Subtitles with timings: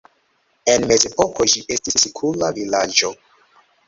[0.75, 3.13] En mezepoko ĝi estis sikula vilaĝo.